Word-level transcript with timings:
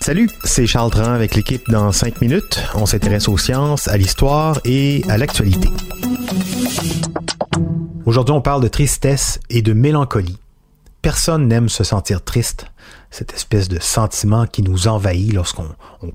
Salut, 0.00 0.28
c'est 0.42 0.66
Charles 0.66 0.90
Dran 0.90 1.12
avec 1.12 1.36
l'équipe 1.36 1.62
dans 1.70 1.92
5 1.92 2.20
minutes. 2.20 2.60
On 2.74 2.86
s'intéresse 2.86 3.28
aux 3.28 3.38
sciences, 3.38 3.86
à 3.86 3.96
l'histoire 3.96 4.58
et 4.64 5.04
à 5.08 5.16
l'actualité. 5.16 5.68
Aujourd'hui, 8.04 8.34
on 8.34 8.40
parle 8.40 8.64
de 8.64 8.66
tristesse 8.66 9.38
et 9.48 9.62
de 9.62 9.72
mélancolie. 9.72 10.38
Personne 11.02 11.46
n'aime 11.46 11.68
se 11.68 11.84
sentir 11.84 12.24
triste, 12.24 12.66
cette 13.12 13.32
espèce 13.32 13.68
de 13.68 13.78
sentiment 13.78 14.46
qui 14.46 14.62
nous 14.62 14.88
envahit 14.88 15.32
lorsqu'on 15.32 15.68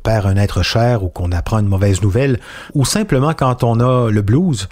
perd 0.04 0.26
un 0.26 0.36
être 0.36 0.64
cher 0.64 1.02
ou 1.02 1.08
qu'on 1.08 1.32
apprend 1.32 1.60
une 1.60 1.68
mauvaise 1.68 2.02
nouvelle, 2.02 2.42
ou 2.74 2.84
simplement 2.84 3.34
quand 3.34 3.64
on 3.64 3.80
a 3.80 4.12
le 4.12 4.22
blues. 4.22 4.68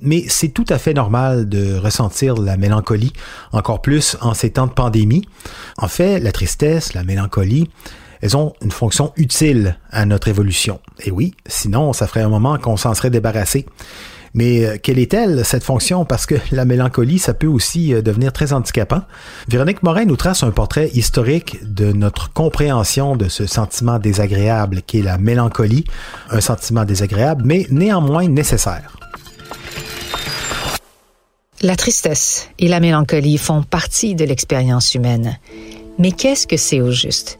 Mais 0.00 0.24
c'est 0.28 0.48
tout 0.48 0.64
à 0.68 0.78
fait 0.78 0.94
normal 0.94 1.48
de 1.48 1.76
ressentir 1.76 2.36
la 2.36 2.56
mélancolie, 2.56 3.12
encore 3.52 3.82
plus 3.82 4.16
en 4.20 4.34
ces 4.34 4.50
temps 4.50 4.66
de 4.66 4.72
pandémie. 4.72 5.22
En 5.78 5.88
fait, 5.88 6.20
la 6.20 6.32
tristesse, 6.32 6.94
la 6.94 7.04
mélancolie, 7.04 7.68
elles 8.20 8.36
ont 8.36 8.54
une 8.62 8.70
fonction 8.70 9.12
utile 9.16 9.78
à 9.90 10.06
notre 10.06 10.28
évolution. 10.28 10.80
Et 11.04 11.10
oui, 11.10 11.34
sinon, 11.46 11.92
ça 11.92 12.06
ferait 12.06 12.22
un 12.22 12.28
moment 12.28 12.58
qu'on 12.58 12.76
s'en 12.76 12.94
serait 12.94 13.10
débarrassé. 13.10 13.66
Mais 14.34 14.66
euh, 14.66 14.76
quelle 14.80 14.98
est-elle, 14.98 15.44
cette 15.44 15.64
fonction? 15.64 16.04
Parce 16.04 16.26
que 16.26 16.34
la 16.52 16.66
mélancolie, 16.66 17.18
ça 17.18 17.32
peut 17.32 17.46
aussi 17.46 17.94
euh, 17.94 18.02
devenir 18.02 18.32
très 18.32 18.52
handicapant. 18.52 19.02
Véronique 19.48 19.82
Morin 19.82 20.04
nous 20.04 20.16
trace 20.16 20.42
un 20.42 20.50
portrait 20.50 20.90
historique 20.92 21.58
de 21.62 21.92
notre 21.92 22.32
compréhension 22.32 23.16
de 23.16 23.28
ce 23.28 23.46
sentiment 23.46 23.98
désagréable 23.98 24.82
qu'est 24.86 25.02
la 25.02 25.16
mélancolie, 25.16 25.84
un 26.30 26.42
sentiment 26.42 26.84
désagréable, 26.84 27.44
mais 27.46 27.66
néanmoins 27.70 28.28
nécessaire. 28.28 28.96
La 31.62 31.74
tristesse 31.74 32.50
et 32.58 32.68
la 32.68 32.80
mélancolie 32.80 33.38
font 33.38 33.62
partie 33.62 34.14
de 34.14 34.26
l'expérience 34.26 34.94
humaine. 34.94 35.38
Mais 35.98 36.12
qu'est-ce 36.12 36.46
que 36.46 36.58
c'est 36.58 36.82
au 36.82 36.90
juste? 36.90 37.38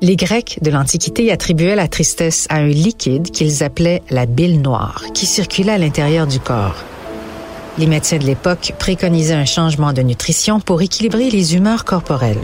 Les 0.00 0.16
Grecs 0.16 0.58
de 0.62 0.70
l'Antiquité 0.72 1.30
attribuaient 1.30 1.76
la 1.76 1.86
tristesse 1.86 2.48
à 2.50 2.56
un 2.56 2.66
liquide 2.66 3.30
qu'ils 3.30 3.62
appelaient 3.62 4.02
la 4.10 4.26
bile 4.26 4.60
noire, 4.60 5.04
qui 5.14 5.26
circulait 5.26 5.72
à 5.72 5.78
l'intérieur 5.78 6.26
du 6.26 6.40
corps. 6.40 6.74
Les 7.78 7.86
médecins 7.86 8.18
de 8.18 8.24
l'époque 8.24 8.72
préconisaient 8.80 9.34
un 9.34 9.44
changement 9.44 9.92
de 9.92 10.02
nutrition 10.02 10.58
pour 10.58 10.82
équilibrer 10.82 11.30
les 11.30 11.54
humeurs 11.54 11.84
corporelles. 11.84 12.42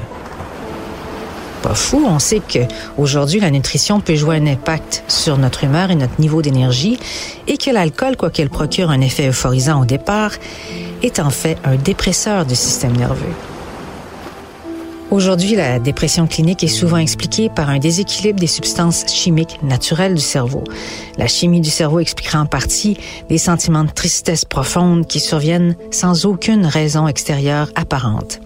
Pas 1.63 1.75
fou, 1.75 2.03
on 2.07 2.19
sait 2.19 2.41
que 2.41 2.61
aujourd'hui 2.97 3.41
la 3.41 3.51
nutrition 3.51 4.01
peut 4.01 4.15
jouer 4.15 4.37
un 4.37 4.47
impact 4.47 5.05
sur 5.09 5.37
notre 5.37 5.65
humeur 5.65 5.91
et 5.91 5.95
notre 5.95 6.19
niveau 6.19 6.41
d'énergie 6.41 6.99
et 7.47 7.59
que 7.59 7.71
l'alcool, 7.71 8.17
quoiqu'elle 8.17 8.49
procure 8.49 8.91
un 8.91 9.01
effet 9.01 9.29
euphorisant 9.29 9.83
au 9.83 9.85
départ, 9.85 10.33
est 11.03 11.21
en 11.21 11.31
fait 11.31 11.59
un 11.65 11.77
dépresseur 11.77 12.47
du 12.47 12.55
système 12.55 12.97
nerveux. 12.97 13.35
Aujourd'hui, 15.11 15.57
la 15.57 15.81
dépression 15.81 16.29
clinique 16.29 16.63
est 16.63 16.69
souvent 16.69 16.99
expliquée 16.99 17.49
par 17.49 17.69
un 17.69 17.81
déséquilibre 17.81 18.39
des 18.39 18.47
substances 18.47 19.05
chimiques 19.13 19.59
naturelles 19.61 20.15
du 20.15 20.21
cerveau. 20.21 20.63
La 21.19 21.27
chimie 21.27 21.61
du 21.61 21.71
cerveau 21.71 21.99
expliquera 21.99 22.41
en 22.41 22.47
partie 22.47 22.97
des 23.29 23.39
sentiments 23.39 23.83
de 23.83 23.91
tristesse 23.91 24.45
profonde 24.45 25.09
qui 25.09 25.19
surviennent 25.19 25.75
sans 25.91 26.27
aucune 26.27 26.65
raison 26.65 27.09
extérieure 27.09 27.71
apparente. 27.75 28.41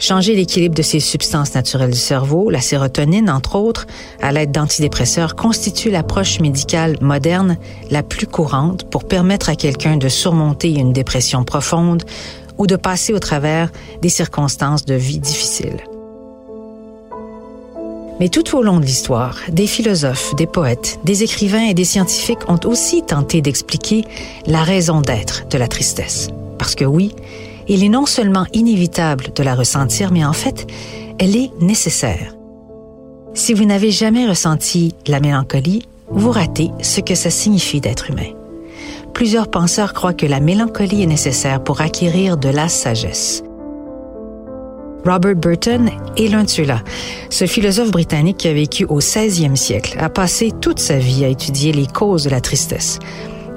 Changer 0.00 0.34
l'équilibre 0.34 0.74
de 0.74 0.82
ces 0.82 0.98
substances 0.98 1.54
naturelles 1.54 1.90
du 1.90 1.98
cerveau, 1.98 2.48
la 2.48 2.62
sérotonine 2.62 3.28
entre 3.28 3.56
autres, 3.56 3.86
à 4.22 4.32
l'aide 4.32 4.50
d'antidépresseurs, 4.50 5.36
constitue 5.36 5.90
l'approche 5.90 6.40
médicale 6.40 6.96
moderne 7.02 7.58
la 7.90 8.02
plus 8.02 8.26
courante 8.26 8.88
pour 8.90 9.04
permettre 9.04 9.50
à 9.50 9.56
quelqu'un 9.56 9.98
de 9.98 10.08
surmonter 10.08 10.70
une 10.70 10.94
dépression 10.94 11.44
profonde, 11.44 12.02
ou 12.56 12.66
de 12.66 12.76
passer 12.76 13.12
au 13.12 13.18
travers 13.18 13.70
des 14.00 14.08
circonstances 14.08 14.86
de 14.86 14.94
vie 14.94 15.18
difficiles. 15.18 15.82
Mais 18.20 18.28
tout 18.28 18.56
au 18.56 18.62
long 18.62 18.80
de 18.80 18.84
l'histoire, 18.84 19.38
des 19.50 19.66
philosophes, 19.66 20.34
des 20.36 20.46
poètes, 20.46 20.98
des 21.04 21.22
écrivains 21.22 21.66
et 21.66 21.74
des 21.74 21.84
scientifiques 21.84 22.48
ont 22.48 22.60
aussi 22.64 23.02
tenté 23.02 23.40
d'expliquer 23.42 24.04
la 24.46 24.62
raison 24.62 25.00
d'être 25.00 25.46
de 25.48 25.58
la 25.58 25.68
tristesse. 25.68 26.28
Parce 26.58 26.74
que 26.74 26.84
oui, 26.84 27.14
il 27.68 27.84
est 27.84 27.88
non 27.88 28.06
seulement 28.06 28.46
inévitable 28.52 29.28
de 29.34 29.42
la 29.42 29.54
ressentir, 29.54 30.12
mais 30.12 30.24
en 30.24 30.32
fait, 30.32 30.66
elle 31.18 31.36
est 31.36 31.50
nécessaire. 31.60 32.34
Si 33.34 33.54
vous 33.54 33.64
n'avez 33.64 33.90
jamais 33.90 34.26
ressenti 34.26 34.94
la 35.06 35.20
mélancolie, 35.20 35.86
vous 36.10 36.30
ratez 36.30 36.70
ce 36.82 37.00
que 37.00 37.14
ça 37.14 37.30
signifie 37.30 37.80
d'être 37.80 38.10
humain 38.10 38.32
plusieurs 39.20 39.50
penseurs 39.50 39.92
croient 39.92 40.14
que 40.14 40.26
la 40.26 40.40
mélancolie 40.40 41.02
est 41.02 41.06
nécessaire 41.06 41.62
pour 41.62 41.80
acquérir 41.80 42.36
de 42.36 42.48
la 42.48 42.68
sagesse. 42.68 43.42
Robert 45.04 45.36
Burton 45.36 45.90
est 46.16 46.28
l'un 46.28 46.44
de 46.44 46.48
ceux-là. 46.48 46.82
Ce 47.30 47.46
philosophe 47.46 47.90
britannique 47.90 48.38
qui 48.38 48.48
a 48.48 48.52
vécu 48.52 48.84
au 48.84 49.00
16e 49.00 49.56
siècle 49.56 49.98
a 49.98 50.10
passé 50.10 50.52
toute 50.60 50.78
sa 50.78 50.98
vie 50.98 51.24
à 51.24 51.28
étudier 51.28 51.72
les 51.72 51.86
causes 51.86 52.24
de 52.24 52.30
la 52.30 52.40
tristesse. 52.40 52.98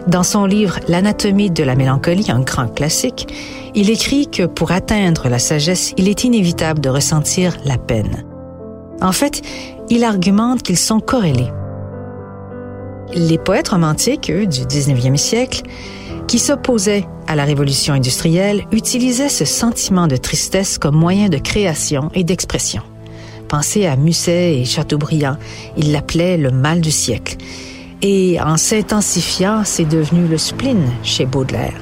Dans 0.07 0.23
son 0.23 0.45
livre 0.45 0.79
L'anatomie 0.89 1.49
de 1.49 1.63
la 1.63 1.75
mélancolie, 1.75 2.29
un 2.29 2.41
grand 2.41 2.67
classique, 2.67 3.27
il 3.73 3.89
écrit 3.89 4.27
que 4.27 4.43
pour 4.43 4.71
atteindre 4.71 5.29
la 5.29 5.39
sagesse, 5.39 5.93
il 5.97 6.09
est 6.09 6.25
inévitable 6.25 6.81
de 6.81 6.89
ressentir 6.89 7.55
la 7.63 7.77
peine. 7.77 8.25
En 9.01 9.13
fait, 9.13 9.41
il 9.89 10.03
argumente 10.03 10.61
qu'ils 10.61 10.77
sont 10.77 10.99
corrélés. 10.99 11.49
Les 13.13 13.37
poètes 13.37 13.69
romantiques, 13.69 14.29
eux, 14.29 14.45
du 14.45 14.61
19e 14.61 15.17
siècle, 15.17 15.61
qui 16.27 16.39
s'opposaient 16.39 17.05
à 17.27 17.35
la 17.35 17.45
révolution 17.45 17.93
industrielle, 17.93 18.65
utilisaient 18.71 19.29
ce 19.29 19.45
sentiment 19.45 20.07
de 20.07 20.17
tristesse 20.17 20.77
comme 20.77 20.95
moyen 20.95 21.29
de 21.29 21.37
création 21.37 22.09
et 22.13 22.23
d'expression. 22.23 22.81
Pensez 23.47 23.85
à 23.85 23.95
Musset 23.95 24.59
et 24.59 24.65
Chateaubriand, 24.65 25.37
ils 25.77 25.91
l'appelaient 25.91 26.37
le 26.37 26.51
mal 26.51 26.81
du 26.81 26.91
siècle. 26.91 27.37
Et 28.05 28.37
en 28.41 28.57
s'intensifiant, 28.57 29.63
c'est 29.63 29.85
devenu 29.85 30.27
le 30.27 30.37
spleen 30.37 30.91
chez 31.03 31.25
Baudelaire. 31.25 31.79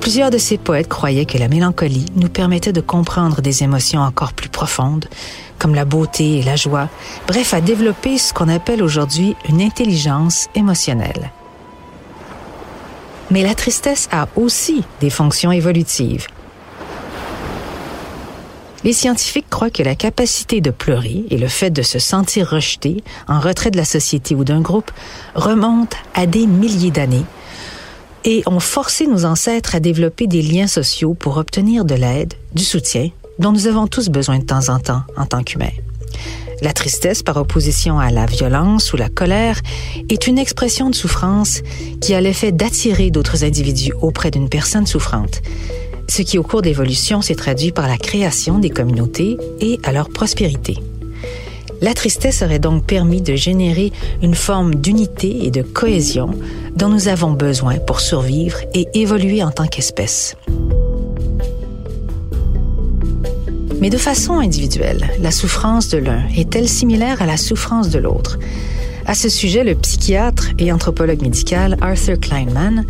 Plusieurs 0.00 0.30
de 0.30 0.36
ces 0.36 0.58
poètes 0.58 0.86
croyaient 0.88 1.24
que 1.24 1.38
la 1.38 1.48
mélancolie 1.48 2.04
nous 2.14 2.28
permettait 2.28 2.74
de 2.74 2.82
comprendre 2.82 3.40
des 3.40 3.62
émotions 3.62 4.02
encore 4.02 4.34
plus 4.34 4.50
profondes, 4.50 5.06
comme 5.58 5.74
la 5.74 5.86
beauté 5.86 6.38
et 6.38 6.42
la 6.42 6.56
joie, 6.56 6.90
bref, 7.26 7.54
à 7.54 7.62
développer 7.62 8.18
ce 8.18 8.34
qu'on 8.34 8.50
appelle 8.50 8.82
aujourd'hui 8.82 9.34
une 9.48 9.62
intelligence 9.62 10.48
émotionnelle. 10.54 11.32
Mais 13.30 13.42
la 13.42 13.54
tristesse 13.54 14.08
a 14.12 14.28
aussi 14.36 14.84
des 15.00 15.10
fonctions 15.10 15.52
évolutives. 15.52 16.26
Les 18.84 18.92
scientifiques 18.92 19.48
croient 19.50 19.70
que 19.70 19.82
la 19.82 19.94
capacité 19.94 20.60
de 20.60 20.70
pleurer 20.70 21.24
et 21.30 21.38
le 21.38 21.48
fait 21.48 21.70
de 21.70 21.82
se 21.82 21.98
sentir 21.98 22.48
rejeté, 22.48 23.02
en 23.26 23.40
retrait 23.40 23.70
de 23.70 23.76
la 23.76 23.84
société 23.84 24.34
ou 24.34 24.44
d'un 24.44 24.60
groupe, 24.60 24.90
remontent 25.34 25.96
à 26.14 26.26
des 26.26 26.46
milliers 26.46 26.90
d'années 26.90 27.24
et 28.24 28.42
ont 28.46 28.60
forcé 28.60 29.06
nos 29.06 29.24
ancêtres 29.24 29.74
à 29.74 29.80
développer 29.80 30.26
des 30.26 30.42
liens 30.42 30.66
sociaux 30.66 31.14
pour 31.14 31.36
obtenir 31.36 31.84
de 31.84 31.94
l'aide, 31.94 32.34
du 32.54 32.64
soutien, 32.64 33.10
dont 33.38 33.52
nous 33.52 33.66
avons 33.66 33.86
tous 33.86 34.08
besoin 34.08 34.38
de 34.38 34.44
temps 34.44 34.68
en 34.68 34.78
temps 34.78 35.02
en 35.16 35.26
tant 35.26 35.42
qu'humains. 35.42 35.70
La 36.62 36.72
tristesse, 36.72 37.22
par 37.22 37.36
opposition 37.36 37.98
à 37.98 38.10
la 38.10 38.26
violence 38.26 38.92
ou 38.92 38.96
la 38.96 39.08
colère, 39.08 39.60
est 40.08 40.26
une 40.26 40.38
expression 40.38 40.88
de 40.88 40.94
souffrance 40.94 41.60
qui 42.00 42.14
a 42.14 42.20
l'effet 42.20 42.50
d'attirer 42.50 43.10
d'autres 43.10 43.44
individus 43.44 43.92
auprès 44.00 44.30
d'une 44.30 44.48
personne 44.48 44.86
souffrante, 44.86 45.42
ce 46.08 46.22
qui 46.22 46.38
au 46.38 46.42
cours 46.42 46.62
de 46.62 46.68
l'évolution 46.68 47.22
s'est 47.22 47.34
traduit 47.34 47.72
par 47.72 47.88
la 47.88 47.98
création 47.98 48.58
des 48.58 48.70
communautés 48.70 49.36
et 49.60 49.78
à 49.82 49.92
leur 49.92 50.08
prospérité. 50.08 50.78
La 51.82 51.92
tristesse 51.92 52.42
aurait 52.42 52.58
donc 52.58 52.86
permis 52.86 53.20
de 53.20 53.34
générer 53.34 53.92
une 54.22 54.34
forme 54.34 54.76
d'unité 54.76 55.44
et 55.44 55.50
de 55.50 55.62
cohésion 55.62 56.30
dont 56.74 56.88
nous 56.88 57.08
avons 57.08 57.32
besoin 57.32 57.78
pour 57.78 58.00
survivre 58.00 58.58
et 58.72 58.88
évoluer 58.94 59.42
en 59.42 59.50
tant 59.50 59.66
qu'espèce. 59.66 60.36
Mais 63.78 63.90
de 63.90 63.98
façon 63.98 64.38
individuelle, 64.38 65.10
la 65.20 65.30
souffrance 65.30 65.88
de 65.88 65.98
l'un 65.98 66.22
est-elle 66.34 66.68
similaire 66.68 67.20
à 67.20 67.26
la 67.26 67.36
souffrance 67.36 67.90
de 67.90 67.98
l'autre? 67.98 68.38
À 69.08 69.14
ce 69.14 69.28
sujet, 69.28 69.62
le 69.62 69.76
psychiatre 69.76 70.48
et 70.58 70.72
anthropologue 70.72 71.22
médical 71.22 71.76
Arthur 71.80 72.18
Kleinman 72.18 72.84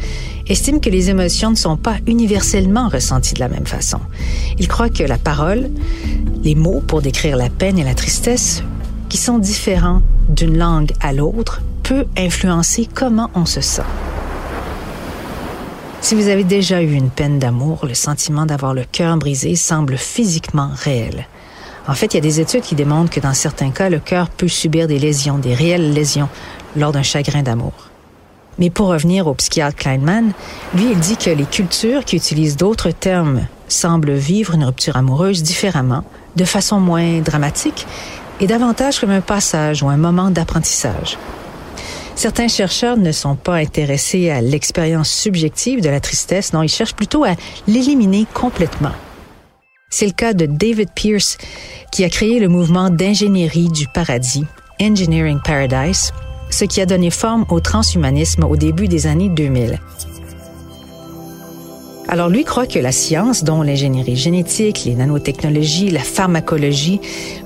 estime 0.49 0.81
que 0.81 0.89
les 0.89 1.11
émotions 1.11 1.51
ne 1.51 1.57
sont 1.57 1.77
pas 1.77 1.97
universellement 2.07 2.89
ressenties 2.89 3.35
de 3.35 3.41
la 3.41 3.51
même 3.51 3.67
façon. 3.67 4.01
Il 4.59 4.67
croit 4.67 4.89
que 4.89 5.03
la 5.03 5.19
parole, 5.19 5.69
les 6.43 6.55
mots 6.55 6.81
pour 6.81 7.03
décrire 7.03 7.37
la 7.37 7.51
peine 7.51 7.79
et 7.79 7.85
la 7.85 7.95
tristesse, 7.95 8.63
qui 9.11 9.19
sont 9.19 9.37
différents 9.37 10.01
d'une 10.31 10.57
langue 10.57 10.93
à 11.03 11.13
l'autre, 11.13 11.61
peut 11.83 12.07
influencer 12.17 12.89
comment 12.93 13.31
on 13.35 13.45
se 13.45 13.61
sent. 13.61 13.83
Si 16.01 16.15
vous 16.15 16.29
avez 16.29 16.45
déjà 16.45 16.81
eu 16.81 16.93
une 16.93 17.11
peine 17.11 17.39
d'amour, 17.39 17.85
le 17.87 17.95
sentiment 17.95 18.47
d'avoir 18.47 18.73
le 18.73 18.85
cœur 18.91 19.19
brisé 19.19 19.55
semble 19.55 19.99
physiquement 19.99 20.71
réel. 20.75 21.27
En 21.89 21.95
fait, 21.95 22.15
il 22.15 22.17
y 22.17 22.19
a 22.19 22.23
des 22.23 22.41
études 22.41 22.63
qui 22.63 22.75
démontrent 22.75 23.11
que 23.11 23.21
dans 23.21 23.35
certains 23.35 23.71
cas, 23.71 23.89
le 23.89 24.01
cœur 24.01 24.29
peut 24.29 24.49
subir 24.49 24.89
des 24.89 24.99
lésions, 24.99 25.39
des 25.39 25.55
réelles 25.55 25.93
lésions, 25.93 26.29
lors 26.75 26.93
d'un 26.93 27.03
chagrin 27.03 27.43
d'amour. 27.43 27.73
Mais 28.59 28.71
pour 28.71 28.89
revenir 28.89 29.27
au 29.27 29.35
psychiatre 29.35 29.77
Kleinman, 29.77 30.33
lui, 30.75 30.87
il 30.91 30.99
dit 30.99 31.17
que 31.17 31.31
les 31.31 31.45
cultures 31.45 32.05
qui 32.05 32.17
utilisent 32.17 32.57
d'autres 32.57 32.91
termes 32.91 33.47
semblent 33.69 34.15
vivre 34.15 34.55
une 34.55 34.65
rupture 34.65 34.97
amoureuse 34.97 35.43
différemment, 35.43 36.05
de 36.37 36.45
façon 36.45 36.81
moins 36.81 37.21
dramatique 37.21 37.87
et 38.41 38.47
davantage 38.47 38.99
comme 38.99 39.11
un 39.11 39.21
passage 39.21 39.83
ou 39.83 39.89
un 39.89 39.97
moment 39.97 40.31
d'apprentissage. 40.31 41.19
Certains 42.15 42.49
chercheurs 42.49 42.97
ne 42.97 43.13
sont 43.13 43.37
pas 43.37 43.57
intéressés 43.57 44.31
à 44.31 44.41
l'expérience 44.41 45.11
subjective 45.11 45.83
de 45.83 45.91
la 45.91 46.01
tristesse, 46.01 46.53
non, 46.53 46.63
ils 46.63 46.69
cherchent 46.69 46.95
plutôt 46.95 47.25
à 47.25 47.35
l'éliminer 47.67 48.27
complètement. 48.33 48.93
C'est 49.89 50.07
le 50.07 50.13
cas 50.13 50.35
de 50.35 50.47
David 50.47 50.91
Pierce, 50.95 51.39
qui 51.93 52.03
a 52.05 52.11
créé 52.11 52.41
le 52.41 52.49
mouvement 52.49 52.91
d'ingénierie 52.91 53.69
du 53.69 53.87
paradis, 53.87 54.45
Engineering 54.81 55.39
Paradise, 55.45 56.13
ce 56.51 56.65
qui 56.65 56.81
a 56.81 56.87
donné 56.87 57.11
forme 57.11 57.47
au 57.51 57.61
transhumanisme 57.61 58.45
au 58.45 58.57
début 58.57 58.89
des 58.89 59.07
années 59.07 59.29
2000. 59.29 59.79
Alors 62.09 62.29
lui 62.29 62.45
croit 62.45 62.67
que 62.67 62.79
la 62.79 62.93
science, 62.93 63.43
dont 63.43 63.63
l'ingénierie 63.63 64.17
génétique, 64.17 64.85
les 64.85 64.95
nanotechnologies, 64.95 65.91
la 65.91 66.01
pharmacologie 66.01 67.01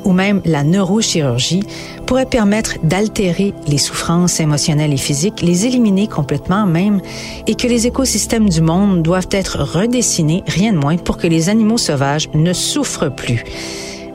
ou 0.05 0.13
même 0.13 0.43
la 0.45 0.65
neurochirurgie, 0.65 1.63
pourrait 2.07 2.27
permettre 2.27 2.75
d'altérer 2.83 3.55
les 3.67 3.79
souffrances 3.79 4.39
émotionnelles 4.39 4.93
et 4.93 4.99
physiques, 4.99 5.41
les 5.43 5.67
éliminer 5.67 6.09
complètement 6.09 6.67
même, 6.67 7.01
et 7.47 7.55
que 7.55 7.67
les 7.67 7.87
écosystèmes 7.87 8.49
du 8.49 8.61
monde 8.61 9.03
doivent 9.03 9.29
être 9.31 9.61
redessinés, 9.61 10.43
rien 10.47 10.73
de 10.73 10.79
moins, 10.79 10.97
pour 10.97 11.17
que 11.17 11.27
les 11.27 11.49
animaux 11.49 11.79
sauvages 11.79 12.29
ne 12.35 12.53
souffrent 12.53 13.15
plus. 13.15 13.45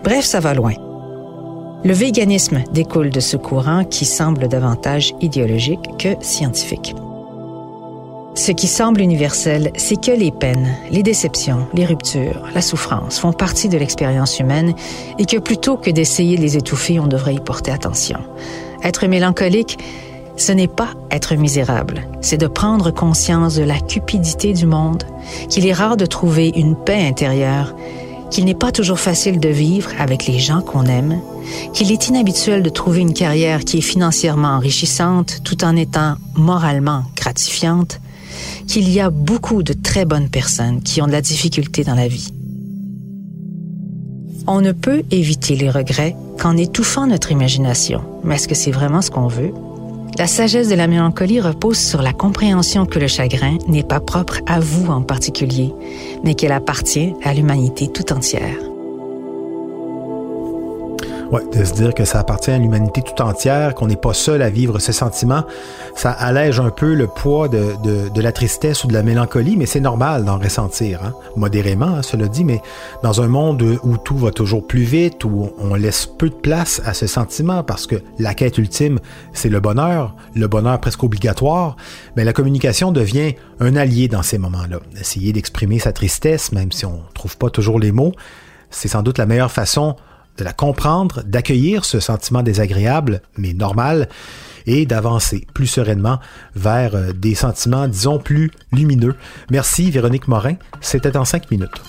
Bref, 0.03 0.25
ça 0.25 0.39
va 0.39 0.53
loin. 0.53 0.73
Le 1.83 1.93
véganisme 1.93 2.63
découle 2.71 3.09
de 3.09 3.19
ce 3.19 3.37
courant 3.37 3.83
qui 3.83 4.05
semble 4.05 4.47
davantage 4.47 5.13
idéologique 5.21 5.97
que 5.99 6.15
scientifique. 6.21 6.95
Ce 8.35 8.51
qui 8.51 8.67
semble 8.67 8.99
universel, 8.99 9.71
c'est 9.77 9.99
que 9.99 10.11
les 10.11 10.31
peines, 10.31 10.75
les 10.91 11.03
déceptions, 11.03 11.67
les 11.73 11.85
ruptures, 11.85 12.43
la 12.53 12.61
souffrance 12.61 13.17
font 13.17 13.31
partie 13.31 13.69
de 13.69 13.77
l'expérience 13.77 14.39
humaine 14.39 14.73
et 15.17 15.25
que 15.25 15.37
plutôt 15.37 15.77
que 15.77 15.89
d'essayer 15.89 16.35
de 16.35 16.41
les 16.41 16.57
étouffer, 16.57 16.99
on 16.99 17.07
devrait 17.07 17.35
y 17.35 17.39
porter 17.39 17.71
attention. 17.71 18.19
Être 18.83 19.07
mélancolique, 19.07 19.79
ce 20.35 20.51
n'est 20.51 20.67
pas 20.67 20.89
être 21.11 21.33
misérable, 21.35 22.01
c'est 22.19 22.37
de 22.37 22.47
prendre 22.47 22.91
conscience 22.91 23.55
de 23.55 23.63
la 23.63 23.79
cupidité 23.79 24.51
du 24.51 24.65
monde, 24.65 25.05
qu'il 25.49 25.65
est 25.65 25.73
rare 25.73 25.95
de 25.95 26.05
trouver 26.05 26.49
une 26.49 26.75
paix 26.75 27.07
intérieure, 27.07 27.73
qu'il 28.31 28.43
n'est 28.43 28.53
pas 28.53 28.73
toujours 28.73 28.99
facile 28.99 29.39
de 29.39 29.49
vivre 29.49 29.91
avec 29.97 30.27
les 30.27 30.39
gens 30.39 30.61
qu'on 30.61 30.87
aime, 30.87 31.21
qu'il 31.73 31.89
est 31.89 32.09
inhabituel 32.09 32.63
de 32.63 32.69
trouver 32.69 32.99
une 32.99 33.13
carrière 33.13 33.63
qui 33.63 33.77
est 33.77 33.81
financièrement 33.81 34.49
enrichissante 34.49 35.39
tout 35.45 35.63
en 35.63 35.77
étant 35.77 36.15
moralement 36.35 37.03
gratifiante, 37.15 38.01
qu'il 38.67 38.89
y 38.89 38.99
a 38.99 39.09
beaucoup 39.09 39.63
de 39.63 39.73
très 39.73 40.05
bonnes 40.05 40.29
personnes 40.29 40.81
qui 40.81 41.01
ont 41.01 41.07
de 41.07 41.11
la 41.11 41.21
difficulté 41.21 41.83
dans 41.83 41.95
la 41.95 42.07
vie. 42.07 42.31
On 44.47 44.61
ne 44.61 44.71
peut 44.71 45.03
éviter 45.09 45.55
les 45.55 45.69
regrets 45.69 46.15
qu'en 46.39 46.55
étouffant 46.55 47.07
notre 47.07 47.31
imagination. 47.31 48.01
Mais 48.23 48.35
est-ce 48.35 48.47
que 48.47 48.55
c'est 48.55 48.71
vraiment 48.71 49.01
ce 49.01 49.09
qu'on 49.09 49.27
veut? 49.27 49.51
La 50.17 50.27
sagesse 50.27 50.69
de 50.69 50.75
la 50.75 50.87
mélancolie 50.87 51.41
repose 51.41 51.77
sur 51.77 52.01
la 52.01 52.13
compréhension 52.13 52.85
que 52.85 52.99
le 52.99 53.07
chagrin 53.07 53.57
n'est 53.67 53.83
pas 53.83 53.99
propre 53.99 54.39
à 54.47 54.59
vous 54.59 54.89
en 54.91 55.01
particulier, 55.01 55.73
mais 56.23 56.35
qu'elle 56.35 56.53
appartient 56.53 57.13
à 57.23 57.33
l'humanité 57.33 57.89
tout 57.91 58.13
entière. 58.13 58.74
Ouais, 61.31 61.41
de 61.51 61.63
se 61.65 61.73
dire 61.73 61.93
que 61.95 62.05
ça 62.05 62.19
appartient 62.19 62.51
à 62.51 62.57
l'humanité 62.59 63.01
tout 63.01 63.19
entière, 63.21 63.73
qu'on 63.73 63.87
n'est 63.87 63.95
pas 63.95 64.13
seul 64.13 64.43
à 64.43 64.49
vivre 64.51 64.77
ce 64.77 64.91
sentiment, 64.91 65.43
ça 65.95 66.11
allège 66.11 66.59
un 66.59 66.69
peu 66.69 66.93
le 66.93 67.07
poids 67.07 67.47
de, 67.47 67.73
de, 67.83 68.09
de 68.09 68.21
la 68.21 68.31
tristesse 68.31 68.83
ou 68.83 68.87
de 68.87 68.93
la 68.93 69.01
mélancolie, 69.01 69.57
mais 69.57 69.65
c'est 69.65 69.79
normal 69.79 70.23
d'en 70.23 70.37
ressentir, 70.37 71.03
hein? 71.03 71.13
modérément, 71.35 71.87
hein, 71.87 72.01
cela 72.03 72.27
dit, 72.27 72.43
mais 72.43 72.61
dans 73.01 73.21
un 73.21 73.27
monde 73.27 73.63
où 73.83 73.97
tout 73.97 74.17
va 74.17 74.29
toujours 74.29 74.67
plus 74.67 74.83
vite, 74.83 75.23
où 75.25 75.49
on 75.57 75.73
laisse 75.73 76.05
peu 76.05 76.29
de 76.29 76.35
place 76.35 76.79
à 76.85 76.93
ce 76.93 77.07
sentiment, 77.07 77.63
parce 77.63 77.87
que 77.87 77.95
la 78.19 78.35
quête 78.35 78.59
ultime, 78.59 78.99
c'est 79.33 79.49
le 79.49 79.59
bonheur, 79.59 80.15
le 80.35 80.47
bonheur 80.47 80.79
presque 80.79 81.03
obligatoire, 81.03 81.75
mais 82.15 82.23
la 82.23 82.33
communication 82.33 82.91
devient 82.91 83.33
un 83.59 83.75
allié 83.75 84.07
dans 84.07 84.21
ces 84.21 84.37
moments-là. 84.37 84.77
Essayer 84.99 85.33
d'exprimer 85.33 85.79
sa 85.79 85.91
tristesse, 85.91 86.51
même 86.51 86.71
si 86.71 86.85
on 86.85 87.01
trouve 87.15 87.35
pas 87.37 87.49
toujours 87.49 87.79
les 87.79 87.91
mots, 87.91 88.13
c'est 88.69 88.89
sans 88.89 89.01
doute 89.01 89.17
la 89.17 89.25
meilleure 89.25 89.51
façon 89.51 89.95
de 90.37 90.43
la 90.43 90.53
comprendre, 90.53 91.23
d'accueillir 91.25 91.85
ce 91.85 91.99
sentiment 91.99 92.43
désagréable, 92.43 93.21
mais 93.37 93.53
normal, 93.53 94.09
et 94.67 94.85
d'avancer 94.85 95.45
plus 95.53 95.67
sereinement 95.67 96.19
vers 96.55 96.95
euh, 96.95 97.13
des 97.13 97.35
sentiments, 97.35 97.87
disons, 97.87 98.19
plus 98.19 98.51
lumineux. 98.71 99.15
Merci 99.51 99.91
Véronique 99.91 100.27
Morin, 100.27 100.55
c'était 100.81 101.17
en 101.17 101.25
cinq 101.25 101.51
minutes. 101.51 101.81